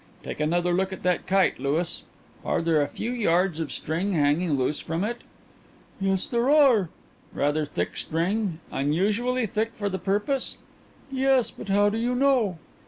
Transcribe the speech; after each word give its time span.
Take 0.23 0.39
another 0.39 0.73
look 0.73 0.91
at 0.91 1.03
that 1.03 1.27
kite, 1.27 1.59
Louis. 1.59 2.01
Are 2.43 2.63
there 2.63 2.81
a 2.81 2.87
few 2.87 3.11
yards 3.11 3.59
of 3.59 3.71
string 3.71 4.13
hanging 4.13 4.53
loose 4.57 4.79
from 4.79 5.03
it?" 5.03 5.21
"Yes, 5.99 6.27
there 6.27 6.49
are." 6.49 6.89
"Rather 7.35 7.65
thick 7.65 7.95
string 7.95 8.57
unusually 8.71 9.45
thick 9.45 9.75
for 9.75 9.89
the 9.89 9.99
purpose?" 9.99 10.57
"Yes; 11.11 11.51
but 11.51 11.69
how 11.69 11.89
do 11.89 11.99
you 11.99 12.15
know?" 12.15 12.57